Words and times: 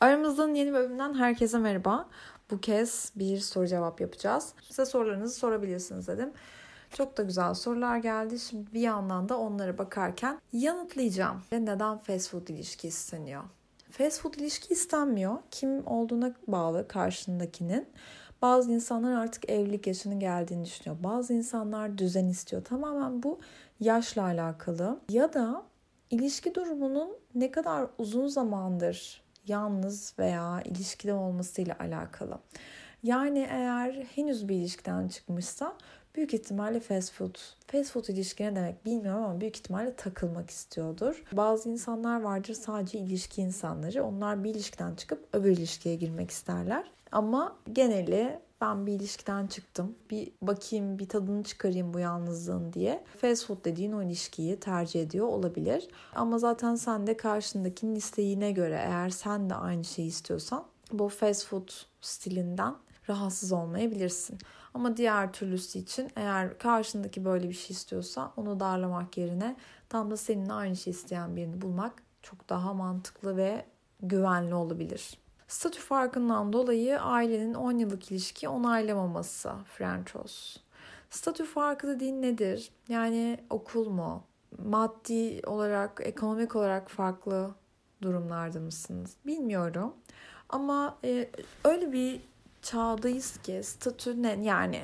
Aramızdan 0.00 0.54
yeni 0.54 0.72
bölümden 0.72 1.14
herkese 1.14 1.58
merhaba. 1.58 2.08
Bu 2.50 2.60
kez 2.60 3.12
bir 3.16 3.38
soru 3.38 3.66
cevap 3.66 4.00
yapacağız. 4.00 4.52
Size 4.68 4.86
sorularınızı 4.86 5.34
sorabilirsiniz 5.34 6.08
dedim. 6.08 6.32
Çok 6.90 7.16
da 7.16 7.22
güzel 7.22 7.54
sorular 7.54 7.96
geldi. 7.96 8.38
Şimdi 8.38 8.72
bir 8.74 8.80
yandan 8.80 9.28
da 9.28 9.38
onlara 9.38 9.78
bakarken 9.78 10.38
yanıtlayacağım. 10.52 11.42
Neden 11.52 11.98
fast 11.98 12.30
food 12.30 12.48
ilişki 12.48 12.88
isteniyor? 12.88 13.42
Fast 13.90 14.20
food 14.20 14.34
ilişki 14.34 14.74
istenmiyor. 14.74 15.36
Kim 15.50 15.86
olduğuna 15.86 16.34
bağlı 16.48 16.88
karşındakinin. 16.88 17.88
Bazı 18.42 18.72
insanlar 18.72 19.12
artık 19.12 19.50
evlilik 19.50 19.86
yaşının 19.86 20.20
geldiğini 20.20 20.64
düşünüyor. 20.64 20.96
Bazı 21.02 21.32
insanlar 21.32 21.98
düzen 21.98 22.26
istiyor. 22.26 22.64
Tamamen 22.64 23.22
bu 23.22 23.38
yaşla 23.80 24.22
alakalı. 24.22 25.00
Ya 25.10 25.32
da 25.32 25.62
ilişki 26.10 26.54
durumunun 26.54 27.10
ne 27.34 27.50
kadar 27.50 27.86
uzun 27.98 28.26
zamandır 28.26 29.27
yalnız 29.48 30.14
veya 30.18 30.62
ilişkide 30.64 31.12
olmasıyla 31.12 31.76
alakalı. 31.80 32.38
Yani 33.02 33.48
eğer 33.50 33.92
henüz 34.14 34.48
bir 34.48 34.56
ilişkiden 34.56 35.08
çıkmışsa 35.08 35.76
büyük 36.16 36.34
ihtimalle 36.34 36.80
fast 36.80 37.12
food. 37.12 37.34
Fast 37.66 37.92
food 37.92 38.04
ilişki 38.04 38.44
ne 38.44 38.56
demek 38.56 38.84
bilmiyorum 38.84 39.24
ama 39.24 39.40
büyük 39.40 39.56
ihtimalle 39.56 39.94
takılmak 39.94 40.50
istiyordur. 40.50 41.24
Bazı 41.32 41.68
insanlar 41.68 42.20
vardır 42.20 42.54
sadece 42.54 42.98
ilişki 42.98 43.42
insanları. 43.42 44.04
Onlar 44.04 44.44
bir 44.44 44.50
ilişkiden 44.50 44.94
çıkıp 44.94 45.28
öbür 45.32 45.50
ilişkiye 45.50 45.94
girmek 45.94 46.30
isterler. 46.30 46.90
Ama 47.12 47.56
geneli 47.72 48.38
ben 48.60 48.86
bir 48.86 48.92
ilişkiden 48.92 49.46
çıktım. 49.46 49.94
Bir 50.10 50.32
bakayım, 50.42 50.98
bir 50.98 51.08
tadını 51.08 51.44
çıkarayım 51.44 51.94
bu 51.94 51.98
yalnızlığın 51.98 52.72
diye. 52.72 53.04
Fast 53.20 53.46
food 53.46 53.64
dediğin 53.64 53.92
o 53.92 54.02
ilişkiyi 54.02 54.60
tercih 54.60 55.02
ediyor 55.02 55.26
olabilir. 55.26 55.88
Ama 56.14 56.38
zaten 56.38 56.74
sen 56.74 57.06
de 57.06 57.16
karşındakinin 57.16 57.94
isteğine 57.94 58.52
göre 58.52 58.82
eğer 58.86 59.08
sen 59.08 59.50
de 59.50 59.54
aynı 59.54 59.84
şeyi 59.84 60.08
istiyorsan 60.08 60.64
bu 60.92 61.08
fast 61.08 61.46
food 61.46 61.68
stilinden 62.00 62.74
rahatsız 63.08 63.52
olmayabilirsin. 63.52 64.38
Ama 64.74 64.96
diğer 64.96 65.32
türlüsü 65.32 65.78
için 65.78 66.10
eğer 66.16 66.58
karşındaki 66.58 67.24
böyle 67.24 67.48
bir 67.48 67.54
şey 67.54 67.74
istiyorsa 67.74 68.32
onu 68.36 68.60
darlamak 68.60 69.16
yerine 69.16 69.56
tam 69.88 70.10
da 70.10 70.16
seninle 70.16 70.52
aynı 70.52 70.76
şey 70.76 70.90
isteyen 70.90 71.36
birini 71.36 71.62
bulmak 71.62 72.02
çok 72.22 72.48
daha 72.48 72.74
mantıklı 72.74 73.36
ve 73.36 73.64
güvenli 74.02 74.54
olabilir. 74.54 75.18
Statü 75.48 75.80
farkından 75.80 76.52
dolayı 76.52 77.00
ailenin 77.00 77.54
10 77.54 77.78
yıllık 77.78 78.12
ilişki 78.12 78.48
onaylamaması 78.48 79.52
Frenchos. 79.64 80.56
Statü 81.10 81.44
farkı 81.44 81.88
dediğin 81.88 82.22
nedir? 82.22 82.70
Yani 82.88 83.38
okul 83.50 83.88
mu? 83.88 84.24
Maddi 84.64 85.40
olarak, 85.46 86.00
ekonomik 86.04 86.56
olarak 86.56 86.90
farklı 86.90 87.50
durumlarda 88.02 88.60
mısınız? 88.60 89.16
Bilmiyorum. 89.26 89.94
Ama 90.48 90.98
e, 91.04 91.30
öyle 91.64 91.92
bir 91.92 92.20
çağdayız 92.62 93.36
ki 93.36 93.60
statü 93.64 94.22
ne 94.22 94.38
yani 94.42 94.80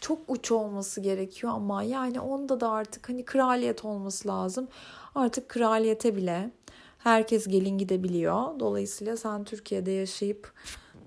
çok 0.00 0.18
uç 0.28 0.52
olması 0.52 1.00
gerekiyor 1.00 1.52
ama 1.52 1.82
yani 1.82 2.20
onda 2.20 2.60
da 2.60 2.70
artık 2.70 3.08
hani 3.08 3.24
kraliyet 3.24 3.84
olması 3.84 4.28
lazım. 4.28 4.68
Artık 5.14 5.48
kraliyete 5.48 6.16
bile 6.16 6.50
herkes 7.08 7.46
gelin 7.48 7.78
gidebiliyor. 7.78 8.60
Dolayısıyla 8.60 9.16
sen 9.16 9.44
Türkiye'de 9.44 9.90
yaşayıp 9.90 10.52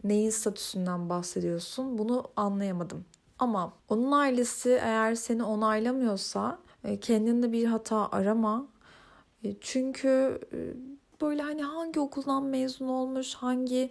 neyin 0.04 0.30
statüsünden 0.30 1.10
bahsediyorsun 1.10 1.98
bunu 1.98 2.24
anlayamadım. 2.36 3.06
Ama 3.40 3.74
onun 3.90 4.12
ailesi 4.12 4.70
eğer 4.70 5.16
seni 5.16 5.44
onaylamıyorsa 5.44 6.60
e, 6.84 7.00
kendinde 7.00 7.52
bir 7.52 7.66
hata 7.66 8.10
arama. 8.12 8.68
E, 9.44 9.56
çünkü 9.62 10.40
e, 10.54 10.60
böyle 11.22 11.42
hani 11.42 11.64
hangi 11.64 12.00
okuldan 12.00 12.44
mezun 12.44 12.88
olmuş, 12.88 13.34
hangi 13.34 13.90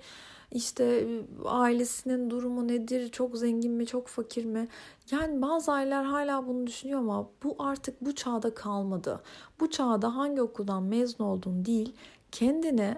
işte 0.53 1.06
ailesinin 1.45 2.31
durumu 2.31 2.69
nedir, 2.69 3.09
çok 3.09 3.36
zengin 3.36 3.73
mi, 3.73 3.86
çok 3.86 4.06
fakir 4.09 4.45
mi? 4.45 4.69
Yani 5.11 5.42
bazı 5.42 5.73
aileler 5.73 6.05
hala 6.05 6.48
bunu 6.48 6.67
düşünüyor 6.67 7.01
ama 7.01 7.28
bu 7.42 7.57
artık 7.58 8.05
bu 8.05 8.14
çağda 8.14 8.55
kalmadı. 8.55 9.20
Bu 9.61 9.70
çağda 9.70 10.17
hangi 10.17 10.42
okuldan 10.42 10.83
mezun 10.83 11.24
olduğun 11.24 11.64
değil, 11.64 11.92
kendini 12.33 12.96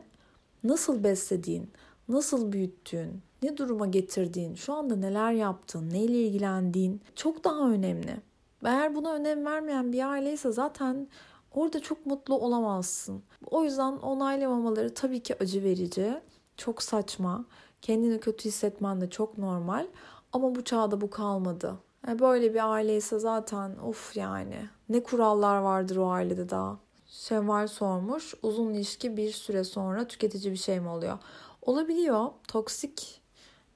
nasıl 0.64 1.04
beslediğin, 1.04 1.70
nasıl 2.08 2.52
büyüttüğün, 2.52 3.22
ne 3.42 3.56
duruma 3.56 3.86
getirdiğin, 3.86 4.54
şu 4.54 4.72
anda 4.74 4.96
neler 4.96 5.32
yaptığın, 5.32 5.90
neyle 5.90 6.22
ilgilendiğin 6.22 7.00
çok 7.16 7.44
daha 7.44 7.70
önemli. 7.70 8.16
Eğer 8.64 8.94
buna 8.94 9.12
önem 9.12 9.44
vermeyen 9.44 9.92
bir 9.92 10.10
aileyse 10.10 10.52
zaten 10.52 11.08
orada 11.54 11.80
çok 11.80 12.06
mutlu 12.06 12.34
olamazsın. 12.34 13.22
O 13.50 13.64
yüzden 13.64 13.92
onaylamamaları 13.92 14.94
tabii 14.94 15.20
ki 15.20 15.36
acı 15.40 15.64
verici, 15.64 16.20
çok 16.56 16.82
saçma. 16.82 17.44
Kendini 17.82 18.20
kötü 18.20 18.44
hissetmen 18.44 19.00
de 19.00 19.10
çok 19.10 19.38
normal. 19.38 19.86
Ama 20.32 20.54
bu 20.54 20.64
çağda 20.64 21.00
bu 21.00 21.10
kalmadı. 21.10 21.78
Yani 22.06 22.18
böyle 22.18 22.54
bir 22.54 22.72
aileyse 22.72 23.18
zaten 23.18 23.76
of 23.76 24.16
yani. 24.16 24.68
Ne 24.88 25.02
kurallar 25.02 25.58
vardır 25.58 25.96
o 25.96 26.10
ailede 26.10 26.48
daha. 26.48 26.78
Şevval 27.06 27.66
sormuş. 27.66 28.34
Uzun 28.42 28.74
ilişki 28.74 29.16
bir 29.16 29.32
süre 29.32 29.64
sonra 29.64 30.08
tüketici 30.08 30.52
bir 30.52 30.58
şey 30.58 30.80
mi 30.80 30.88
oluyor? 30.88 31.18
Olabiliyor. 31.62 32.26
Toksik 32.48 33.20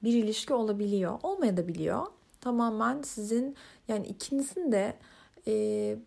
bir 0.03 0.13
ilişki 0.13 0.53
olabiliyor. 0.53 1.19
Olmayabiliyor. 1.23 2.05
Tamamen 2.41 3.01
sizin 3.01 3.55
yani 3.87 4.07
ikinizin 4.07 4.71
de 4.71 4.97
e, 5.47 5.97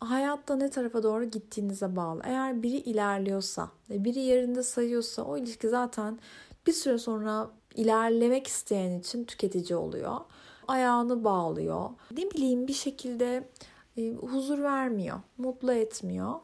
hayatta 0.00 0.56
ne 0.56 0.70
tarafa 0.70 1.02
doğru 1.02 1.24
gittiğinize 1.24 1.96
bağlı. 1.96 2.20
Eğer 2.24 2.62
biri 2.62 2.76
ilerliyorsa 2.76 3.70
biri 3.90 4.20
yerinde 4.20 4.62
sayıyorsa 4.62 5.22
o 5.22 5.36
ilişki 5.36 5.68
zaten 5.68 6.18
bir 6.66 6.72
süre 6.72 6.98
sonra 6.98 7.50
ilerlemek 7.74 8.46
isteyen 8.46 8.98
için 8.98 9.24
tüketici 9.24 9.76
oluyor. 9.76 10.16
Ayağını 10.68 11.24
bağlıyor. 11.24 11.90
Ne 12.16 12.30
bileyim 12.30 12.68
bir 12.68 12.72
şekilde 12.72 13.48
e, 13.96 14.12
huzur 14.12 14.62
vermiyor, 14.62 15.20
mutlu 15.38 15.72
etmiyor. 15.72 16.34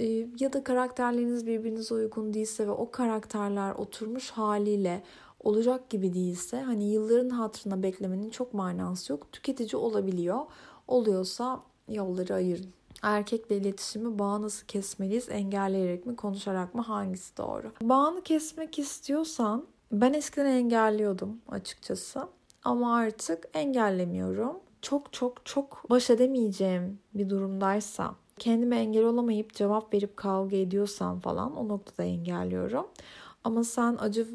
E, 0.00 0.04
ya 0.40 0.52
da 0.52 0.64
karakterleriniz 0.64 1.46
birbirinize 1.46 1.94
uygun 1.94 2.34
değilse 2.34 2.66
ve 2.66 2.70
o 2.70 2.90
karakterler 2.90 3.72
oturmuş 3.74 4.30
haliyle 4.30 5.02
olacak 5.40 5.90
gibi 5.90 6.14
değilse 6.14 6.60
hani 6.60 6.92
yılların 6.92 7.30
hatırına 7.30 7.82
beklemenin 7.82 8.30
çok 8.30 8.54
manası 8.54 9.12
yok. 9.12 9.32
Tüketici 9.32 9.76
olabiliyor. 9.80 10.40
Oluyorsa 10.88 11.62
yolları 11.88 12.34
ayırın. 12.34 12.77
Erkekle 13.02 13.56
iletişimi 13.56 14.18
bağı 14.18 14.42
nasıl 14.42 14.66
kesmeliyiz? 14.66 15.28
Engelleyerek 15.28 16.06
mi, 16.06 16.16
konuşarak 16.16 16.74
mı? 16.74 16.82
Hangisi 16.82 17.36
doğru? 17.36 17.72
Bağını 17.82 18.22
kesmek 18.22 18.78
istiyorsan 18.78 19.66
ben 19.92 20.12
eskiden 20.12 20.46
engelliyordum 20.46 21.40
açıkçası. 21.48 22.28
Ama 22.64 22.96
artık 22.96 23.44
engellemiyorum. 23.54 24.56
Çok 24.82 25.12
çok 25.12 25.46
çok 25.46 25.90
baş 25.90 26.10
edemeyeceğim 26.10 26.98
bir 27.14 27.30
durumdaysa, 27.30 28.14
kendime 28.38 28.78
engel 28.78 29.04
olamayıp 29.04 29.54
cevap 29.54 29.94
verip 29.94 30.16
kavga 30.16 30.56
ediyorsam 30.56 31.20
falan 31.20 31.56
o 31.56 31.68
noktada 31.68 32.02
engelliyorum. 32.02 32.86
Ama 33.44 33.64
sen 33.64 33.96
acı 34.00 34.28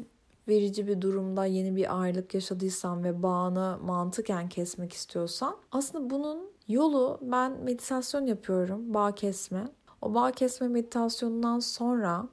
verici 0.48 0.86
bir 0.86 1.00
durumda 1.00 1.46
yeni 1.46 1.76
bir 1.76 2.02
ayrılık 2.02 2.34
yaşadıysan 2.34 3.04
ve 3.04 3.22
bağını 3.22 3.78
mantıken 3.84 4.48
kesmek 4.48 4.92
istiyorsan 4.92 5.56
aslında 5.72 6.10
bunun 6.10 6.53
yolu 6.68 7.18
ben 7.22 7.52
meditasyon 7.52 8.26
yapıyorum 8.26 8.94
bağ 8.94 9.14
kesme. 9.14 9.64
O 10.02 10.14
bağ 10.14 10.32
kesme 10.32 10.68
meditasyonundan 10.68 11.60
sonra 11.60 12.28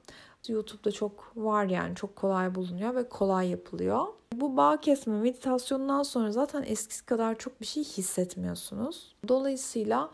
YouTube'da 0.48 0.92
çok 0.92 1.32
var 1.36 1.64
yani 1.64 1.94
çok 1.94 2.16
kolay 2.16 2.54
bulunuyor 2.54 2.94
ve 2.94 3.08
kolay 3.08 3.48
yapılıyor. 3.48 4.06
Bu 4.32 4.56
bağ 4.56 4.80
kesme 4.80 5.20
meditasyonundan 5.20 6.02
sonra 6.02 6.32
zaten 6.32 6.64
eskisi 6.66 7.06
kadar 7.06 7.38
çok 7.38 7.60
bir 7.60 7.66
şey 7.66 7.84
hissetmiyorsunuz. 7.84 9.14
Dolayısıyla 9.28 10.10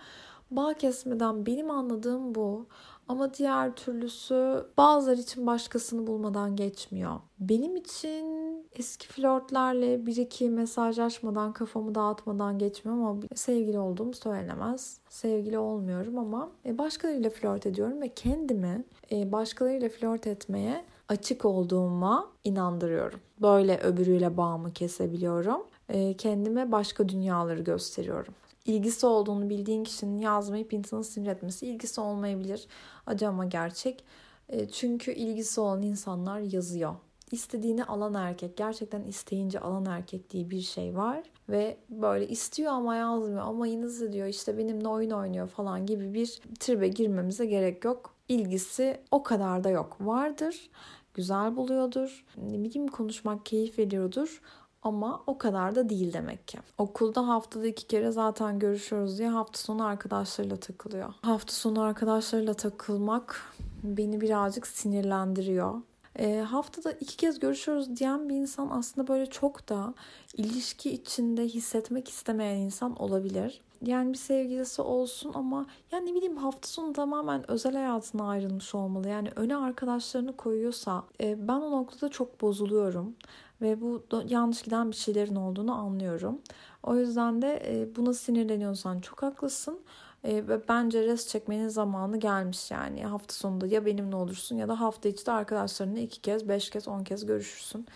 bağ 0.51 0.75
kesmeden 0.75 1.47
benim 1.47 1.71
anladığım 1.71 2.35
bu. 2.35 2.67
Ama 3.09 3.35
diğer 3.35 3.75
türlüsü 3.75 4.67
bazıları 4.77 5.21
için 5.21 5.47
başkasını 5.47 6.07
bulmadan 6.07 6.57
geçmiyor. 6.57 7.21
Benim 7.41 7.77
için 7.77 8.49
eski 8.73 9.09
flörtlerle 9.09 10.07
bir 10.07 10.17
iki 10.17 10.51
mesajlaşmadan 10.51 11.53
kafamı 11.53 11.95
dağıtmadan 11.95 12.59
geçmiyor 12.59 12.99
ama 12.99 13.21
sevgili 13.35 13.79
olduğum 13.79 14.13
söylenemez. 14.15 15.01
Sevgili 15.09 15.59
olmuyorum 15.59 16.19
ama 16.19 16.51
e, 16.67 16.79
başkalarıyla 16.79 17.31
flört 17.31 17.67
ediyorum 17.67 18.01
ve 18.01 18.09
kendimi 18.09 18.85
e, 19.13 19.33
başkalarıyla 19.33 19.89
flört 19.89 20.27
etmeye 20.27 20.85
açık 21.09 21.45
olduğuma 21.45 22.29
inandırıyorum. 22.45 23.21
Böyle 23.43 23.79
öbürüyle 23.79 24.37
bağımı 24.37 24.73
kesebiliyorum. 24.73 25.63
E, 25.89 26.17
kendime 26.17 26.73
başka 26.73 27.09
dünyaları 27.09 27.61
gösteriyorum 27.61 28.35
ilgisi 28.69 29.07
olduğunu 29.07 29.51
bildiğin 29.51 29.85
kişinin 29.85 30.19
yazmayıp 30.19 30.73
insanı 30.73 31.05
sinir 31.05 31.29
etmesi 31.31 31.67
ilgisi 31.67 32.01
olmayabilir. 32.01 32.67
Acı 33.07 33.29
ama 33.29 33.45
gerçek. 33.45 34.05
E, 34.49 34.69
çünkü 34.69 35.13
ilgisi 35.13 35.61
olan 35.61 35.83
insanlar 35.83 36.41
yazıyor. 36.41 36.95
İstediğini 37.31 37.85
alan 37.85 38.15
erkek, 38.15 38.57
gerçekten 38.57 39.03
isteyince 39.03 39.61
alan 39.61 39.85
erkek 39.85 40.31
diye 40.31 40.51
bir 40.51 40.61
şey 40.61 40.97
var. 40.97 41.23
Ve 41.49 41.77
böyle 41.91 42.29
istiyor 42.29 42.73
ama 42.73 42.97
yazmıyor 42.97 43.43
ama 43.43 43.67
yine 43.67 44.13
diyor 44.13 44.27
işte 44.27 44.59
benimle 44.59 44.89
oyun 44.89 45.11
oynuyor 45.11 45.49
falan 45.49 45.87
gibi 45.87 46.15
bir 46.15 46.41
tribe 46.61 46.89
girmemize 46.89 47.47
gerek 47.47 47.85
yok. 47.85 48.15
İlgisi 48.29 49.01
o 49.11 49.23
kadar 49.23 49.65
da 49.65 49.71
yok. 49.71 49.97
Vardır 50.01 50.71
güzel 51.19 51.57
buluyordur. 51.57 52.25
Ne 52.37 52.63
bileyim 52.63 52.89
konuşmak 52.89 53.47
keyif 53.47 53.79
veriyordur. 53.79 54.41
Ama 54.83 55.23
o 55.27 55.39
kadar 55.39 55.75
da 55.75 55.89
değil 55.89 56.13
demek 56.13 56.49
ki. 56.49 56.59
Okulda 56.79 57.29
haftada 57.29 57.67
iki 57.67 57.87
kere 57.87 58.11
zaten 58.11 58.59
görüşüyoruz 58.59 59.19
diye 59.19 59.29
hafta 59.29 59.59
sonu 59.59 59.85
arkadaşlarıyla 59.85 60.57
takılıyor. 60.57 61.15
Hafta 61.23 61.53
sonu 61.53 61.81
arkadaşlarıyla 61.81 62.55
takılmak 62.55 63.43
beni 63.83 64.21
birazcık 64.21 64.67
sinirlendiriyor. 64.67 65.75
E, 66.19 66.41
haftada 66.41 66.93
iki 66.93 67.17
kez 67.17 67.39
görüşüyoruz 67.39 67.97
diyen 67.97 68.29
bir 68.29 68.35
insan 68.35 68.69
aslında 68.71 69.09
böyle 69.09 69.27
çok 69.27 69.69
da 69.69 69.95
ilişki 70.35 70.91
içinde 70.91 71.45
hissetmek 71.45 72.09
istemeyen 72.09 72.57
insan 72.57 72.97
olabilir. 72.97 73.61
Yani 73.83 74.13
bir 74.13 74.19
sevgilisi 74.19 74.83
olsun 74.83 75.33
ama 75.35 75.67
ya 75.93 76.01
ne 76.01 76.15
bileyim 76.15 76.37
hafta 76.37 76.69
sonu 76.69 76.93
tamamen 76.93 77.51
özel 77.51 77.75
hayatına 77.75 78.29
ayrılmış 78.29 78.75
olmalı. 78.75 79.09
Yani 79.09 79.31
öne 79.37 79.57
arkadaşlarını 79.57 80.37
koyuyorsa 80.37 81.03
e, 81.21 81.49
ben 81.49 81.55
o 81.55 81.71
noktada 81.71 82.09
çok 82.09 82.41
bozuluyorum. 82.41 83.15
Ve 83.63 83.81
bu 83.81 84.03
yanlış 84.27 84.63
giden 84.63 84.91
bir 84.91 84.97
şeylerin 84.97 85.37
olduğunu 85.37 85.75
anlıyorum. 85.75 86.39
O 86.83 86.97
yüzden 86.97 87.43
de 87.43 87.63
e, 87.67 87.97
buna 87.97 88.15
sinirleniyorsan 88.15 89.01
çok 89.01 89.23
haklısın. 89.23 89.81
E, 90.25 90.49
ve 90.49 90.69
bence 90.69 91.03
res 91.03 91.29
çekmenin 91.29 91.69
zamanı 91.69 92.17
gelmiş 92.17 92.71
yani. 92.71 93.05
Hafta 93.05 93.35
sonunda 93.35 93.67
ya 93.67 93.87
benimle 93.87 94.17
olursun 94.17 94.57
ya 94.57 94.69
da 94.69 94.81
hafta 94.81 95.09
içi 95.09 95.27
de 95.27 95.33
arkadaşlarınla 95.33 95.99
iki 95.99 96.21
kez, 96.21 96.49
beş 96.49 96.71
kez, 96.71 96.89
on 96.89 97.05
kez 97.05 97.27
görüşürsün 97.27 97.87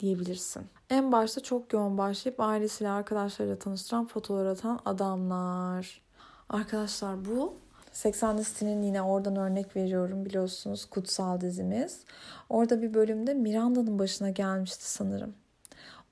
diyebilirsin. 0.00 0.62
En 0.90 1.12
başta 1.12 1.40
çok 1.40 1.72
yoğun 1.72 1.98
başlayıp 1.98 2.40
ailesiyle 2.40 2.90
arkadaşlarıyla 2.90 3.58
tanıştıran 3.58 4.06
fotoğraf 4.06 4.58
atan 4.58 4.80
adamlar. 4.84 6.00
Arkadaşlar 6.48 7.24
bu 7.24 7.54
80 8.00 8.36
City'nin 8.36 8.82
yine 8.82 9.02
oradan 9.02 9.36
örnek 9.36 9.76
veriyorum 9.76 10.24
biliyorsunuz 10.24 10.84
kutsal 10.84 11.40
dizimiz. 11.40 12.00
Orada 12.48 12.82
bir 12.82 12.94
bölümde 12.94 13.34
Miranda'nın 13.34 13.98
başına 13.98 14.30
gelmişti 14.30 14.90
sanırım. 14.90 15.34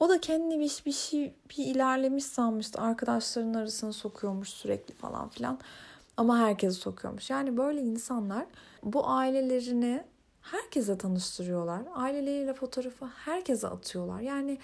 O 0.00 0.08
da 0.08 0.20
kendini 0.20 0.60
bir, 0.60 0.82
bir 0.86 0.92
şey 0.92 1.34
bir 1.50 1.64
ilerlemiş 1.64 2.24
sanmıştı. 2.24 2.80
Arkadaşlarının 2.80 3.54
arasına 3.54 3.92
sokuyormuş 3.92 4.48
sürekli 4.48 4.94
falan 4.94 5.28
filan. 5.28 5.58
Ama 6.16 6.38
herkesi 6.38 6.76
sokuyormuş. 6.76 7.30
Yani 7.30 7.56
böyle 7.56 7.80
insanlar 7.80 8.46
bu 8.82 9.08
ailelerini 9.08 10.04
herkese 10.40 10.98
tanıştırıyorlar. 10.98 11.82
Aileleriyle 11.94 12.54
fotoğrafı 12.54 13.06
herkese 13.06 13.68
atıyorlar. 13.68 14.20
Yani 14.20 14.58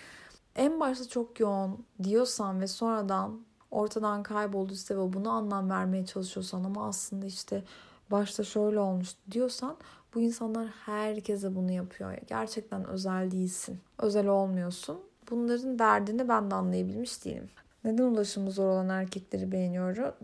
en 0.57 0.81
başta 0.81 1.09
çok 1.09 1.41
yoğun 1.41 1.85
diyorsan 2.03 2.61
ve 2.61 2.67
sonradan 2.67 3.41
ortadan 3.75 4.23
kaybolduysa 4.23 4.97
ve 4.97 5.13
bunu 5.13 5.31
anlam 5.31 5.71
vermeye 5.71 6.07
çalışıyorsan 6.07 6.65
ama 6.65 6.87
aslında 6.87 7.27
işte 7.27 7.63
başta 8.11 8.45
şöyle 8.45 8.79
olmuş 8.81 9.15
diyorsan 9.31 9.77
bu 10.15 10.21
insanlar 10.21 10.67
herkese 10.67 11.55
bunu 11.55 11.73
yapıyor. 11.73 12.19
Gerçekten 12.27 12.85
özel 12.85 13.31
değilsin. 13.31 13.81
Özel 13.99 14.27
olmuyorsun. 14.27 15.01
Bunların 15.31 15.79
derdini 15.79 16.29
ben 16.29 16.51
de 16.51 16.55
anlayabilmiş 16.55 17.25
değilim. 17.25 17.51
Neden 17.85 18.03
ulaşımı 18.03 18.51
zor 18.51 18.69
olan 18.69 18.89
erkekleri 18.89 19.53
beğeniyorum 19.53 20.15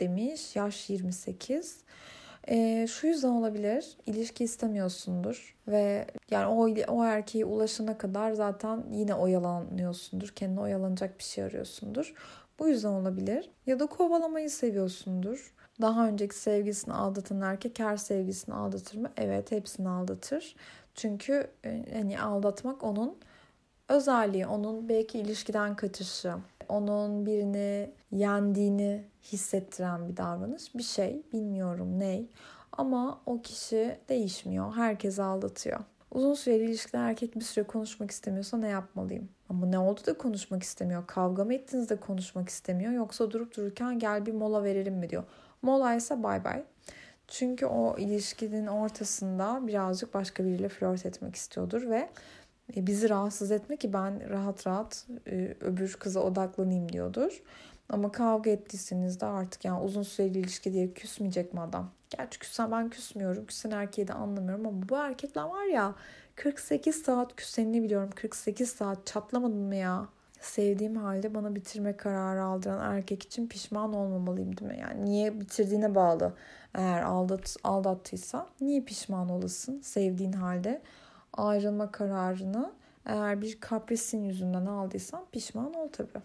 demiş. 0.00 0.56
Yaş 0.56 0.90
28. 0.90 1.84
E, 2.48 2.86
şu 2.86 3.06
yüzden 3.06 3.28
olabilir. 3.28 3.96
İlişki 4.06 4.44
istemiyorsundur 4.44 5.56
ve 5.68 6.06
yani 6.30 6.46
o 6.46 6.68
o 6.94 7.04
erkeğe 7.04 7.44
ulaşana 7.44 7.98
kadar 7.98 8.32
zaten 8.32 8.84
yine 8.92 9.14
oyalanıyorsundur. 9.14 10.28
Kendine 10.28 10.60
oyalanacak 10.60 11.18
bir 11.18 11.24
şey 11.24 11.44
arıyorsundur. 11.44 12.14
Bu 12.58 12.68
yüzden 12.68 12.88
olabilir. 12.88 13.50
Ya 13.66 13.80
da 13.80 13.86
kovalamayı 13.86 14.50
seviyorsundur. 14.50 15.54
Daha 15.80 16.08
önceki 16.08 16.36
sevgilisini 16.36 16.94
aldatan 16.94 17.40
erkek 17.40 17.78
her 17.78 17.96
sevgilisini 17.96 18.54
aldatır 18.54 18.98
mı? 18.98 19.10
Evet 19.16 19.50
hepsini 19.50 19.88
aldatır. 19.88 20.56
Çünkü 20.94 21.50
e, 21.64 21.84
hani 21.92 22.20
aldatmak 22.20 22.84
onun 22.84 23.16
özelliği, 23.88 24.46
onun 24.46 24.88
belki 24.88 25.18
ilişkiden 25.18 25.76
kaçışı, 25.76 26.34
onun 26.68 27.26
birini 27.26 27.90
yendiğini 28.10 29.04
hissettiren 29.22 30.08
bir 30.08 30.16
davranış. 30.16 30.74
Bir 30.74 30.82
şey 30.82 31.22
bilmiyorum 31.32 31.98
ney 31.98 32.26
ama 32.72 33.20
o 33.26 33.42
kişi 33.42 33.98
değişmiyor. 34.08 34.74
Herkesi 34.74 35.22
aldatıyor. 35.22 35.80
Uzun 36.10 36.34
süreli 36.34 36.64
ilişkide 36.64 36.96
erkek 36.96 37.36
bir 37.36 37.44
süre 37.44 37.64
konuşmak 37.64 38.10
istemiyorsa 38.10 38.56
ne 38.56 38.68
yapmalıyım? 38.68 39.28
Ama 39.52 39.66
ne 39.66 39.78
oldu 39.78 40.00
da 40.06 40.18
konuşmak 40.18 40.62
istemiyor? 40.62 41.06
Kavga 41.06 41.44
mı 41.44 41.54
ettiniz 41.54 41.90
de 41.90 41.96
konuşmak 41.96 42.48
istemiyor? 42.48 42.92
Yoksa 42.92 43.30
durup 43.30 43.56
dururken 43.56 43.98
gel 43.98 44.26
bir 44.26 44.32
mola 44.32 44.64
verelim 44.64 44.94
mi 44.94 45.10
diyor. 45.10 45.24
Mola 45.62 45.94
ise 45.94 46.22
bay 46.22 46.44
bay. 46.44 46.64
Çünkü 47.28 47.66
o 47.66 47.98
ilişkinin 47.98 48.66
ortasında 48.66 49.66
birazcık 49.66 50.14
başka 50.14 50.44
biriyle 50.44 50.68
flört 50.68 51.06
etmek 51.06 51.36
istiyordur 51.36 51.90
ve 51.90 52.08
e, 52.76 52.86
bizi 52.86 53.08
rahatsız 53.08 53.50
etme 53.50 53.76
ki 53.76 53.92
ben 53.92 54.30
rahat 54.30 54.66
rahat 54.66 55.06
e, 55.26 55.56
öbür 55.60 55.92
kıza 55.92 56.20
odaklanayım 56.20 56.92
diyordur. 56.92 57.42
Ama 57.88 58.12
kavga 58.12 58.50
ettiyseniz 58.50 59.20
de 59.20 59.26
artık 59.26 59.64
yani 59.64 59.80
uzun 59.80 60.02
süreli 60.02 60.38
ilişki 60.38 60.72
diye 60.72 60.92
küsmeyecek 60.92 61.54
mi 61.54 61.60
adam? 61.60 61.90
Gerçi 62.10 62.38
küssen 62.38 62.70
ben 62.70 62.90
küsmüyorum. 62.90 63.46
Küsen 63.46 63.70
erkeği 63.70 64.08
de 64.08 64.12
anlamıyorum 64.12 64.66
ama 64.66 64.88
bu 64.88 64.96
erkekler 64.96 65.42
var 65.42 65.64
ya 65.64 65.94
48 66.36 67.02
saat 67.02 67.36
küsenini 67.36 67.82
biliyorum. 67.82 68.10
48 68.14 68.70
saat 68.70 69.06
çatlamadın 69.06 69.58
mı 69.58 69.76
ya? 69.76 70.08
Sevdiğim 70.40 70.96
halde 70.96 71.34
bana 71.34 71.54
bitirme 71.54 71.96
kararı 71.96 72.44
aldıran 72.44 72.94
erkek 72.94 73.22
için 73.22 73.48
pişman 73.48 73.92
olmamalıyım 73.92 74.56
değil 74.58 74.70
mi? 74.70 74.78
Yani 74.80 75.04
niye 75.04 75.40
bitirdiğine 75.40 75.94
bağlı. 75.94 76.34
Eğer 76.74 77.02
aldat, 77.02 77.56
aldattıysa 77.64 78.46
niye 78.60 78.80
pişman 78.80 79.28
olasın 79.28 79.80
sevdiğin 79.80 80.32
halde? 80.32 80.82
Ayrılma 81.32 81.92
kararını 81.92 82.72
eğer 83.06 83.42
bir 83.42 83.60
kaprisin 83.60 84.24
yüzünden 84.24 84.66
aldıysan 84.66 85.24
pişman 85.32 85.74
ol 85.74 85.88
tabii. 85.92 86.22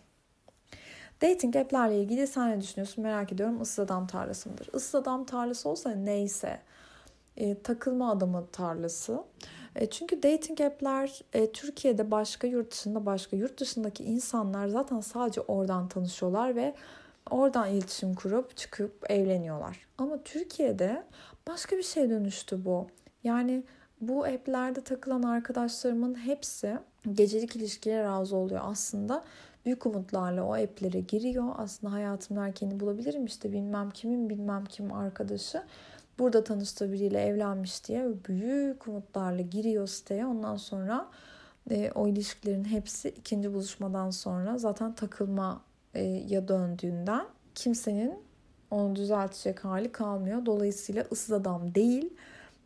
Dating 1.21 1.56
app'lerle 1.56 2.01
ilgili 2.01 2.27
sen 2.27 2.51
ne 2.51 2.62
düşünüyorsun 2.62 3.04
merak 3.04 3.31
ediyorum. 3.31 3.62
Issız 3.62 3.80
adam 3.80 4.07
tarlası 4.07 4.50
mıdır? 4.50 4.69
Issız 4.74 4.95
adam 4.95 5.25
tarlası 5.25 5.69
olsa 5.69 5.89
neyse. 5.89 6.59
E, 7.38 7.62
takılma 7.62 8.12
adamı 8.12 8.48
tarlası. 8.51 9.24
E, 9.78 9.90
çünkü 9.90 10.24
dating 10.24 10.62
app'ler 10.62 11.22
e, 11.34 11.52
Türkiye'de 11.52 12.12
başka, 12.12 12.48
yurt 12.48 12.72
dışında 12.72 13.06
başka. 13.06 13.38
Yurt 13.38 13.60
dışındaki 13.60 14.04
insanlar 14.04 14.68
zaten 14.68 15.00
sadece 15.00 15.42
oradan 15.42 15.88
tanışıyorlar 15.88 16.56
ve 16.56 16.74
oradan 17.30 17.70
iletişim 17.70 18.14
kurup 18.14 18.58
çıkıp 18.58 19.12
evleniyorlar. 19.12 19.88
Ama 19.98 20.24
Türkiye'de 20.24 21.04
başka 21.48 21.78
bir 21.78 21.84
şey 21.84 22.10
dönüştü 22.10 22.66
bu. 22.66 22.88
Yani 23.24 23.64
bu 24.02 24.26
app'lerde 24.26 24.82
takılan 24.82 25.24
arkadaşlarımın 25.24 26.16
hepsi 26.16 26.78
gecelik 27.14 27.56
ilişkiye 27.56 28.04
razı 28.04 28.36
oluyor 28.36 28.62
aslında 28.64 29.24
büyük 29.66 29.86
umutlarla 29.86 30.44
o 30.44 30.54
app'lere 30.54 31.00
giriyor. 31.00 31.46
Aslında 31.57 31.94
hayatımın 31.94 32.42
erkeğini 32.42 32.80
bulabilirim 32.80 33.26
işte 33.26 33.52
bilmem 33.52 33.92
kimin 33.92 34.30
bilmem 34.30 34.66
kim 34.66 34.94
arkadaşı. 34.94 35.64
Burada 36.19 36.44
tanıştığı 36.44 36.92
biriyle 36.92 37.21
evlenmiş 37.21 37.88
diye 37.88 38.06
büyük 38.28 38.88
umutlarla 38.88 39.42
giriyor 39.42 39.88
siteye. 39.88 40.26
Ondan 40.26 40.57
sonra 40.57 41.07
e, 41.71 41.92
o 41.95 42.07
ilişkilerin 42.07 42.66
hepsi 42.66 43.09
ikinci 43.09 43.54
buluşmadan 43.54 44.09
sonra 44.09 44.57
zaten 44.57 44.95
takılmaya 44.95 45.62
e, 45.95 46.47
döndüğünden 46.47 47.26
kimsenin 47.56 48.19
onu 48.71 48.95
düzeltecek 48.95 49.66
hali 49.66 49.92
kalmıyor. 49.92 50.45
Dolayısıyla 50.45 51.06
ıssız 51.12 51.31
adam 51.31 51.76
değil 51.76 52.14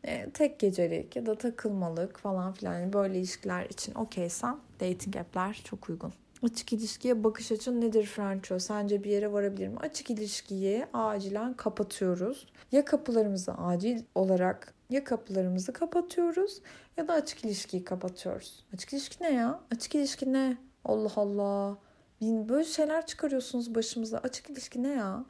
e, 0.04 0.30
tek 0.30 0.60
gecelik 0.60 1.16
ya 1.16 1.26
da 1.26 1.36
takılmalık 1.36 2.20
falan 2.20 2.54
filan 2.54 2.80
yani 2.80 2.94
böyle 2.94 3.18
ilişkiler 3.18 3.66
için 3.66 3.96
okeysen 3.96 4.58
dating 4.80 5.16
app'ler 5.16 5.62
çok 5.64 5.90
uygun. 5.90 6.14
Açık 6.44 6.74
ilişkiye 6.74 7.24
bakış 7.24 7.52
açın 7.52 7.82
nedir 7.82 8.06
Franco? 8.06 8.60
Sence 8.60 9.04
bir 9.04 9.10
yere 9.10 9.32
varabilir 9.32 9.68
mi? 9.68 9.78
Açık 9.80 10.10
ilişkiyi 10.10 10.86
acilen 10.94 11.54
kapatıyoruz. 11.54 12.48
Ya 12.72 12.86
kapılarımızı 12.86 13.54
acil 13.54 14.04
olarak 14.16 14.74
ya 14.90 15.04
kapılarımızı 15.04 15.74
kapatıyoruz 15.74 16.62
ya 16.98 17.08
da 17.08 17.14
açık 17.14 17.46
ilişkiyi 17.46 17.84
kapatıyoruz. 17.84 18.66
Açık 18.74 18.94
ilişki 18.94 19.24
ne 19.24 19.34
ya? 19.34 19.60
Açık 19.72 19.96
ilişki 19.96 20.34
ne? 20.34 20.58
Allah 20.86 21.12
Allah. 21.16 21.78
Böyle 22.22 22.66
şeyler 22.66 23.06
çıkarıyorsunuz 23.06 23.76
başımıza. 23.76 24.18
Açık 24.18 24.50
ilişki 24.50 24.84
ne 24.84 24.90
ya? 24.90 25.26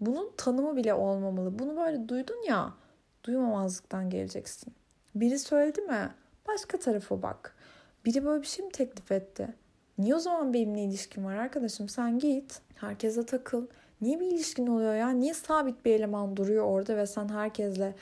Bunun 0.00 0.32
tanımı 0.36 0.76
bile 0.76 0.94
olmamalı. 0.94 1.58
Bunu 1.58 1.76
böyle 1.76 2.08
duydun 2.08 2.42
ya. 2.48 2.74
Duymamazlıktan 3.24 4.10
geleceksin. 4.10 4.74
Biri 5.14 5.38
söyledi 5.38 5.80
mi? 5.80 6.10
Başka 6.48 6.78
tarafa 6.78 7.22
bak. 7.22 7.56
Biri 8.04 8.24
böyle 8.24 8.42
bir 8.42 8.46
şey 8.46 8.64
mi 8.64 8.72
teklif 8.72 9.12
etti? 9.12 9.54
Niye 9.98 10.14
o 10.14 10.18
zaman 10.18 10.54
benimle 10.54 10.84
ilişkin 10.84 11.24
var 11.24 11.36
arkadaşım? 11.36 11.88
Sen 11.88 12.18
git. 12.18 12.60
Herkese 12.74 13.26
takıl. 13.26 13.66
Niye 14.00 14.20
bir 14.20 14.26
ilişkin 14.26 14.66
oluyor 14.66 14.94
ya? 14.94 15.10
Niye 15.10 15.34
sabit 15.34 15.84
bir 15.84 15.90
eleman 15.94 16.36
duruyor 16.36 16.64
orada 16.64 16.96
ve 16.96 17.06
sen 17.06 17.28
herkesle 17.28 17.94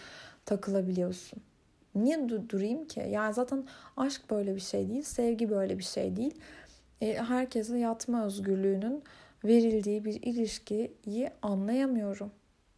takılabiliyorsun? 0.46 1.42
Niye 1.94 2.16
du- 2.16 2.49
durayım 2.50 2.84
ki? 2.84 3.06
Yani 3.11 3.34
zaten 3.34 3.64
aşk 3.96 4.30
böyle 4.30 4.54
bir 4.54 4.61
şey 4.61 4.88
değil. 4.88 5.02
Sevgi 5.02 5.50
böyle 5.50 5.78
bir 5.78 5.84
şey 5.84 6.16
değil. 6.16 6.34
E, 7.00 7.14
herkese 7.14 7.78
yatma 7.78 8.25
özgürlüğünün 8.26 9.02
verildiği 9.44 10.04
bir 10.04 10.22
ilişkiyi 10.22 11.30
anlayamıyorum. 11.42 12.30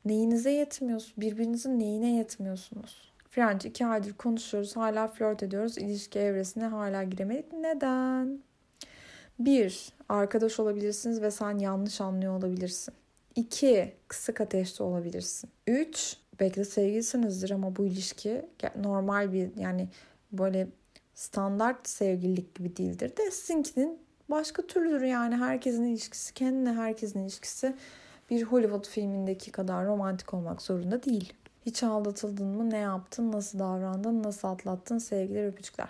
Neyinize 0.04 0.50
yetmiyorsunuz? 0.50 1.14
Birbirinizin 1.18 1.78
neyine 1.78 2.16
yetmiyorsunuz? 2.16 3.12
French 3.30 3.66
iki 3.66 3.86
aydır 3.86 4.12
konuşuyoruz. 4.12 4.76
Hala 4.76 5.08
flört 5.08 5.42
ediyoruz. 5.42 5.78
İlişki 5.78 6.18
evresine 6.18 6.64
hala 6.64 7.02
giremedik. 7.02 7.52
Neden? 7.52 8.38
Bir, 9.38 9.92
arkadaş 10.08 10.60
olabilirsiniz 10.60 11.22
ve 11.22 11.30
sen 11.30 11.58
yanlış 11.58 12.00
anlıyor 12.00 12.38
olabilirsin. 12.38 12.94
İki, 13.36 13.92
kısık 14.08 14.40
ateşte 14.40 14.82
olabilirsin. 14.82 15.50
Üç, 15.66 16.16
belki 16.40 16.56
de 16.56 16.64
sevgilisinizdir 16.64 17.50
ama 17.50 17.76
bu 17.76 17.86
ilişki 17.86 18.46
normal 18.76 19.32
bir 19.32 19.56
yani 19.56 19.88
böyle 20.32 20.68
standart 21.14 21.88
sevgililik 21.88 22.54
gibi 22.54 22.76
değildir 22.76 23.16
de 23.16 23.30
sizinkinin 23.30 23.98
başka 24.30 24.66
türlüdür 24.66 25.02
yani 25.02 25.36
herkesin 25.36 25.84
ilişkisi 25.84 26.34
kendine 26.34 26.72
herkesin 26.72 27.22
ilişkisi 27.22 27.76
bir 28.30 28.42
Hollywood 28.42 28.88
filmindeki 28.88 29.52
kadar 29.52 29.86
romantik 29.86 30.34
olmak 30.34 30.62
zorunda 30.62 31.02
değil. 31.02 31.32
Hiç 31.66 31.82
aldatıldın 31.82 32.46
mı? 32.46 32.70
Ne 32.70 32.78
yaptın? 32.78 33.32
Nasıl 33.32 33.58
davrandın? 33.58 34.22
Nasıl 34.22 34.48
atlattın? 34.48 34.98
Sevgiler, 34.98 35.46
öpücükler. 35.46 35.88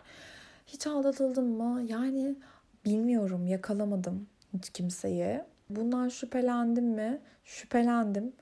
Hiç 0.67 0.87
aldatıldın 0.87 1.45
mı? 1.45 1.83
Yani 1.89 2.37
bilmiyorum, 2.85 3.47
yakalamadım 3.47 4.26
hiç 4.53 4.71
kimseyi. 4.71 5.41
Bundan 5.71 6.09
şüphelendim 6.09 6.85
mi? 6.85 7.21
Şüphelendim 7.45 8.33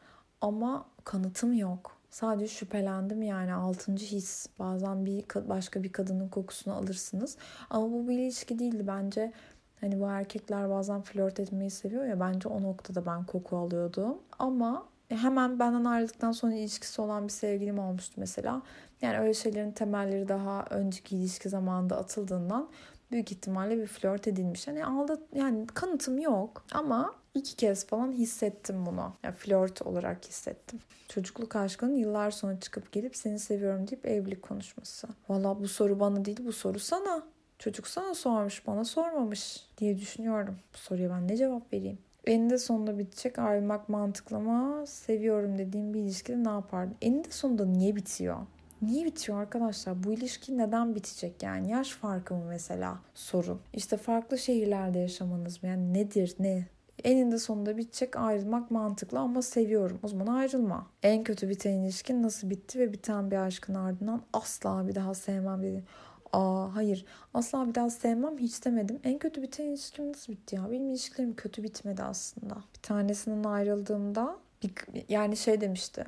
ama 0.41 0.87
kanıtım 1.05 1.53
yok. 1.53 1.97
Sadece 2.11 2.49
şüphelendim 2.49 3.23
yani 3.23 3.55
altıncı 3.55 4.07
his. 4.07 4.47
Bazen 4.59 5.07
bir 5.07 5.25
başka 5.49 5.83
bir 5.83 5.93
kadının 5.93 6.29
kokusunu 6.29 6.75
alırsınız. 6.75 7.37
Ama 7.71 7.93
bu 7.93 8.09
bir 8.09 8.19
ilişki 8.19 8.59
değildi 8.59 8.87
bence. 8.87 9.33
Hani 9.81 10.01
bu 10.01 10.07
erkekler 10.09 10.71
bazen 10.71 11.03
flört 11.03 11.41
etmeyi 11.41 11.71
seviyor 11.71 12.05
ya 12.05 12.21
bence 12.21 12.49
o 12.49 12.63
noktada 12.63 13.07
ben 13.07 13.25
koku 13.25 13.57
alıyordum. 13.57 14.19
Ama 14.39 14.87
hemen 15.09 15.59
benden 15.59 15.85
ayrıldıktan 15.85 16.33
sonra 16.33 16.55
ilişkisi 16.55 17.03
olan 17.03 17.25
bir 17.25 17.33
sevgilim 17.33 17.79
olmuştu 17.79 18.15
mesela. 18.17 18.63
Yani 19.03 19.19
öyle 19.19 19.35
şeylerin 19.35 19.73
temelleri 19.73 20.29
daha 20.29 20.65
önceki 20.71 21.17
ilişki 21.17 21.49
zamanında 21.49 21.99
atıldığından 21.99 22.69
büyük 23.13 23.33
ihtimalle 23.33 23.79
bir 23.79 23.87
flört 23.87 24.29
edilmiş. 24.29 24.69
Hani 24.69 24.85
aldı 24.85 25.21
yani 25.35 25.67
kanıtım 25.67 26.19
yok 26.19 26.65
ama 26.73 27.15
iki 27.35 27.57
kez 27.57 27.87
falan 27.87 28.13
hissettim 28.13 28.87
bunu. 28.87 29.13
Yani 29.23 29.35
flört 29.35 29.83
olarak 29.83 30.25
hissettim. 30.25 30.81
Çocukluk 31.09 31.57
aşkının 31.57 31.95
yıllar 31.95 32.31
sonra 32.31 32.61
çıkıp 32.61 32.93
gelip 32.93 33.17
seni 33.17 33.39
seviyorum 33.39 33.89
deyip 33.89 34.07
evlilik 34.07 34.43
konuşması. 34.43 35.09
Valla 35.29 35.61
bu 35.61 35.69
soru 35.69 36.01
bana 36.01 36.25
değil 36.25 36.41
bu 36.45 36.53
soru 36.53 36.79
sana. 36.79 37.23
Çocuk 37.59 37.87
sana 37.87 38.15
sormuş 38.15 38.67
bana 38.67 38.85
sormamış 38.85 39.67
diye 39.79 39.99
düşünüyorum. 39.99 40.57
Bu 40.75 40.79
soruya 40.79 41.11
ben 41.11 41.29
ne 41.29 41.37
cevap 41.37 41.73
vereyim? 41.73 41.99
Eninde 42.27 42.59
sonunda 42.59 42.99
bitecek 42.99 43.39
ayrılmak 43.39 43.89
mantıklı 43.89 44.37
ama 44.37 44.87
seviyorum 44.87 45.59
dediğim 45.59 45.95
bir 45.95 46.01
ilişkide 46.01 46.45
ne 46.45 46.49
yapardın? 46.49 46.97
Eninde 47.03 47.31
sonunda 47.31 47.67
niye 47.67 47.97
bitiyor? 47.97 48.37
Niye 48.83 49.05
bitiyor 49.05 49.41
arkadaşlar? 49.41 50.05
Bu 50.05 50.13
ilişki 50.13 50.59
neden 50.59 50.95
bitecek 50.95 51.43
yani? 51.43 51.71
Yaş 51.71 51.91
farkı 51.91 52.35
mı 52.35 52.45
mesela 52.49 52.99
sorun? 53.15 53.61
İşte 53.73 53.97
farklı 53.97 54.39
şehirlerde 54.39 54.99
yaşamanız 54.99 55.63
mı? 55.63 55.69
Yani 55.69 55.95
nedir 55.95 56.37
ne? 56.39 56.67
Eninde 57.05 57.39
sonunda 57.39 57.77
bitecek 57.77 58.17
ayrılmak 58.17 58.71
mantıklı 58.71 59.19
ama 59.19 59.43
seviyorum. 59.43 60.01
O 60.03 60.09
zaman 60.09 60.27
ayrılma. 60.27 60.87
En 61.03 61.25
kötü 61.25 61.49
biten 61.49 61.73
ilişkin 61.73 62.23
nasıl 62.23 62.51
bitti 62.51 62.79
ve 62.79 62.93
biten 62.93 63.31
bir 63.31 63.37
aşkın 63.37 63.75
ardından 63.75 64.23
asla 64.33 64.89
bir 64.89 64.95
daha 64.95 65.15
sevmem 65.15 65.63
dedi. 65.63 65.85
Aa 66.33 66.75
hayır 66.75 67.05
asla 67.35 67.69
bir 67.69 67.75
daha 67.75 67.91
sevmem 67.91 68.39
hiç 68.39 68.65
demedim. 68.65 69.01
En 69.05 69.19
kötü 69.19 69.43
biten 69.43 69.65
ilişkim 69.65 70.09
nasıl 70.09 70.33
bitti 70.33 70.57
ya? 70.57 70.71
Benim 70.71 70.91
ilişkilerim 70.91 71.37
kötü 71.37 71.63
bitmedi 71.63 72.03
aslında. 72.03 72.55
Bir 72.55 72.83
tanesinden 72.83 73.45
ayrıldığımda 73.45 74.37
bir, 74.63 74.73
yani 75.09 75.37
şey 75.37 75.61
demişti 75.61 76.07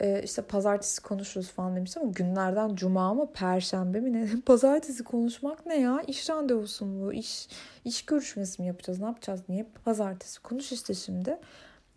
e, 0.00 0.22
işte 0.22 0.42
pazartesi 0.42 1.02
konuşuruz 1.02 1.48
falan 1.48 1.76
demiş 1.76 1.96
ama 1.96 2.10
günlerden 2.10 2.74
cuma 2.74 3.14
mı 3.14 3.32
perşembe 3.32 4.00
mi 4.00 4.12
ne? 4.12 4.28
pazartesi 4.46 5.04
konuşmak 5.04 5.66
ne 5.66 5.80
ya? 5.80 6.02
İş 6.06 6.30
randevusu 6.30 6.86
mu? 6.86 7.12
İş, 7.12 7.48
iş 7.84 8.04
görüşmesi 8.04 8.62
mi 8.62 8.68
yapacağız? 8.68 9.00
Ne 9.00 9.06
yapacağız? 9.06 9.42
Niye 9.48 9.66
pazartesi? 9.84 10.42
Konuş 10.42 10.72
işte 10.72 10.94
şimdi. 10.94 11.38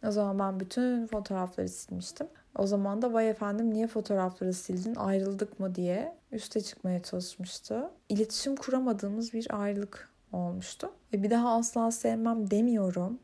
O 0.07 0.11
zaman 0.11 0.39
ben 0.39 0.59
bütün 0.59 1.07
fotoğrafları 1.07 1.69
silmiştim. 1.69 2.27
O 2.57 2.67
zaman 2.67 3.01
da 3.01 3.13
vay 3.13 3.29
efendim 3.29 3.73
niye 3.73 3.87
fotoğrafları 3.87 4.53
sildin 4.53 4.95
ayrıldık 4.95 5.59
mı 5.59 5.75
diye 5.75 6.15
üste 6.31 6.61
çıkmaya 6.61 7.03
çalışmıştı. 7.03 7.89
İletişim 8.09 8.55
kuramadığımız 8.55 9.33
bir 9.33 9.61
ayrılık 9.61 10.09
olmuştu. 10.31 10.91
Ve 11.13 11.23
bir 11.23 11.29
daha 11.29 11.55
asla 11.55 11.91
sevmem 11.91 12.51
demiyorum. 12.51 13.19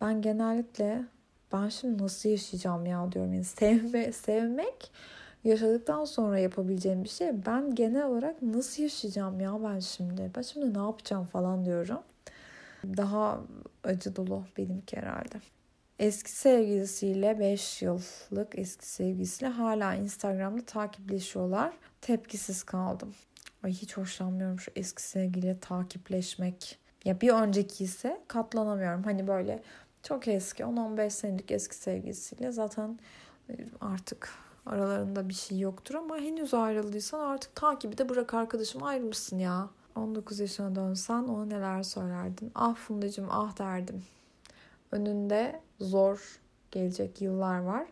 Ben 0.00 0.22
genellikle 0.22 1.04
ben 1.52 1.68
şimdi 1.68 2.02
nasıl 2.02 2.28
yaşayacağım 2.28 2.86
ya 2.86 3.12
diyorum. 3.12 3.32
Yani 3.32 3.44
sevme, 3.44 4.12
sevmek 4.12 4.92
yaşadıktan 5.44 6.04
sonra 6.04 6.38
yapabileceğim 6.38 7.04
bir 7.04 7.08
şey. 7.08 7.46
Ben 7.46 7.74
genel 7.74 8.06
olarak 8.06 8.42
nasıl 8.42 8.82
yaşayacağım 8.82 9.40
ya 9.40 9.58
ben 9.64 9.78
şimdi? 9.78 10.30
Ben 10.36 10.42
şimdi 10.42 10.74
ne 10.74 10.78
yapacağım 10.78 11.24
falan 11.24 11.64
diyorum. 11.64 12.02
Daha 12.84 13.40
acı 13.84 14.16
dolu 14.16 14.44
benimki 14.56 14.96
herhalde. 14.96 15.40
Eski 15.98 16.30
sevgilisiyle 16.30 17.38
5 17.38 17.82
yıllık 17.82 18.58
eski 18.58 18.86
sevgilisiyle 18.86 19.50
hala 19.50 19.94
Instagram'da 19.94 20.64
takipleşiyorlar. 20.64 21.72
Tepkisiz 22.00 22.62
kaldım. 22.62 23.14
Ay 23.62 23.72
hiç 23.72 23.96
hoşlanmıyorum 23.96 24.60
şu 24.60 24.70
eski 24.76 25.02
sevgiliyle 25.02 25.58
takipleşmek. 25.58 26.78
Ya 27.04 27.20
bir 27.20 27.28
önceki 27.28 27.84
ise 27.84 28.20
katlanamıyorum. 28.28 29.02
Hani 29.02 29.26
böyle 29.26 29.62
çok 30.08 30.28
eski 30.28 30.62
10-15 30.62 31.10
senelik 31.10 31.50
eski 31.50 31.76
sevgilisiyle 31.76 32.52
zaten 32.52 32.98
e, 33.50 33.54
artık 33.80 34.30
aralarında 34.66 35.28
bir 35.28 35.34
şey 35.34 35.58
yoktur 35.58 35.94
ama 35.94 36.16
henüz 36.16 36.54
ayrıldıysan 36.54 37.20
artık 37.20 37.56
takibi 37.56 37.98
de 37.98 38.08
bırak 38.08 38.34
arkadaşım 38.34 38.82
ayrılmışsın 38.82 39.38
ya. 39.38 39.70
19 39.96 40.40
yaşına 40.40 40.74
dönsen 40.74 41.22
ona 41.22 41.44
neler 41.44 41.82
söylerdin? 41.82 42.52
Ah 42.54 42.76
Fundacığım 42.76 43.26
ah 43.30 43.58
derdim. 43.58 44.04
Önünde 44.92 45.60
zor 45.80 46.40
gelecek 46.70 47.20
yıllar 47.20 47.58
var 47.58 47.86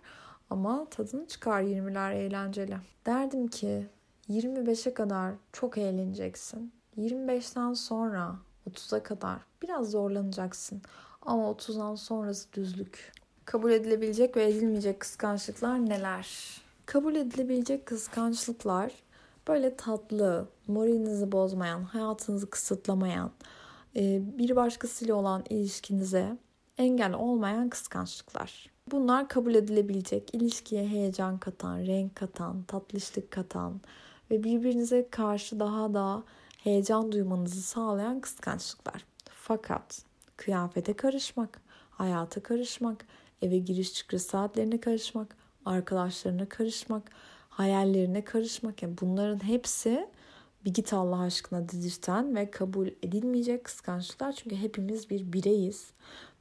ama 0.51 0.87
tadını 0.91 1.27
çıkar 1.27 1.63
20'ler 1.63 2.15
eğlenceli. 2.15 2.77
Derdim 3.07 3.49
ki 3.49 3.87
25'e 4.29 4.95
kadar 4.95 5.35
çok 5.53 5.79
eğleneceksin. 5.79 6.73
25'ten 6.99 7.73
sonra 7.75 8.37
30'a 8.71 9.03
kadar 9.03 9.39
biraz 9.63 9.91
zorlanacaksın. 9.91 10.83
Ama 11.27 11.43
30'dan 11.43 11.95
sonrası 11.95 12.53
düzlük. 12.53 13.13
Kabul 13.45 13.71
edilebilecek 13.71 14.37
ve 14.37 14.45
edilmeyecek 14.45 15.01
kıskançlıklar 15.01 15.87
neler? 15.87 16.29
Kabul 16.87 17.15
edilebilecek 17.15 17.87
kıskançlıklar 17.87 18.93
böyle 19.49 19.77
tatlı, 19.77 20.49
moralinizi 20.67 21.33
bozmayan, 21.33 21.83
hayatınızı 21.83 22.51
kısıtlamayan, 22.51 23.31
e, 23.97 24.21
bir 24.39 24.57
başkasıyla 24.57 25.15
olan 25.15 25.45
ilişkinize 25.51 26.37
engel 26.79 27.13
olmayan 27.15 27.69
kıskançlıklar. 27.69 28.71
Bunlar 28.91 29.29
kabul 29.29 29.55
edilebilecek, 29.55 30.35
ilişkiye 30.35 30.89
heyecan 30.89 31.39
katan, 31.39 31.79
renk 31.79 32.17
katan, 32.17 32.63
tatlışlık 32.63 33.31
katan 33.31 33.81
ve 34.31 34.45
birbirinize 34.45 35.09
karşı 35.11 35.61
daha 35.61 35.95
da 35.95 36.23
heyecan 36.59 37.13
duymanızı 37.13 37.63
sağlayan 37.63 38.21
kıskançlıklar. 38.21 39.05
Fakat 39.31 40.06
kıyafete 40.37 40.93
karışmak, 40.93 41.61
hayata 41.91 42.43
karışmak, 42.43 43.07
eve 43.43 43.59
giriş 43.59 43.95
çıkış 43.95 44.23
saatlerine 44.23 44.81
karışmak, 44.81 45.37
arkadaşlarına 45.65 46.49
karışmak, 46.49 47.11
hayallerine 47.49 48.25
karışmak. 48.25 48.83
Yani 48.83 48.95
bunların 49.01 49.45
hepsi 49.45 50.09
bir 50.65 50.75
git 50.75 50.93
Allah 50.93 51.21
aşkına 51.21 51.69
dedirten 51.69 52.37
ve 52.37 52.51
kabul 52.51 52.87
edilmeyecek 52.87 53.65
kıskançlıklar. 53.65 54.33
Çünkü 54.33 54.57
hepimiz 54.57 55.11
bir 55.11 55.33
bireyiz 55.33 55.91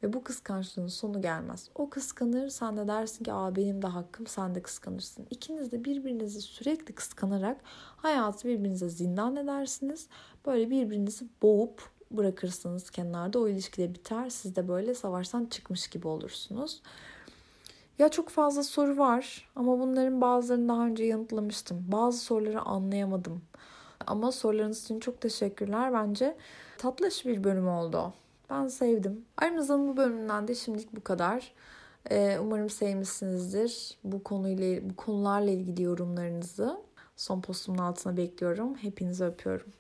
ve 0.04 0.14
bu 0.14 0.24
kıskançlığın 0.24 0.88
sonu 0.88 1.22
gelmez. 1.22 1.70
O 1.75 1.90
kıskanır 1.90 2.50
sen 2.50 2.78
de 2.78 2.88
dersin 2.88 3.24
ki 3.24 3.34
Aa, 3.34 3.56
benim 3.56 3.82
de 3.82 3.88
hakkım 3.88 4.28
sen 4.28 4.56
de 4.56 4.62
kıskanırsın. 4.62 5.28
İkiniz 5.30 5.72
de 5.72 5.86
birbirinizi 5.86 6.42
sürekli 6.42 6.96
kıskanarak 6.96 7.62
hayatı 7.98 8.48
birbirinize 8.48 8.90
zindan 8.90 9.36
edersiniz. 9.36 10.08
Böyle 10.46 10.70
birbirinizi 10.70 11.25
boğup 11.42 11.95
bırakırsınız 12.17 12.89
kenarda. 12.89 13.39
O 13.39 13.48
ilişki 13.48 13.81
de 13.81 13.93
biter. 13.93 14.29
Siz 14.29 14.55
de 14.55 14.67
böyle 14.67 14.95
savaştan 14.95 15.45
çıkmış 15.45 15.88
gibi 15.88 16.07
olursunuz. 16.07 16.81
Ya 18.00 18.10
çok 18.10 18.29
fazla 18.29 18.63
soru 18.63 18.98
var 18.98 19.50
ama 19.55 19.79
bunların 19.79 20.22
bazılarını 20.22 20.69
daha 20.69 20.86
önce 20.86 21.03
yanıtlamıştım. 21.03 21.86
Bazı 21.88 22.17
soruları 22.17 22.62
anlayamadım. 22.62 23.41
Ama 24.07 24.31
sorularınız 24.31 24.84
için 24.84 25.00
çok 25.00 25.22
teşekkürler. 25.22 25.93
Bence 25.93 26.38
tatlış 26.77 27.25
bir 27.25 27.43
bölüm 27.43 27.67
oldu. 27.67 28.13
Ben 28.50 28.67
sevdim. 28.67 29.25
Aramızdan 29.38 29.88
bu 29.88 29.98
bölümünden 29.98 30.48
de 30.48 30.55
şimdilik 30.55 30.95
bu 30.95 31.03
kadar. 31.03 31.53
Ee, 32.12 32.38
umarım 32.41 32.69
sevmişsinizdir. 32.69 33.98
Bu 34.03 34.24
konuyla 34.24 34.89
bu 34.89 34.95
konularla 34.95 35.51
ilgili 35.51 35.84
yorumlarınızı 35.84 36.77
son 37.15 37.41
postumun 37.41 37.77
altına 37.77 38.17
bekliyorum. 38.17 38.75
Hepinizi 38.75 39.25
öpüyorum. 39.25 39.67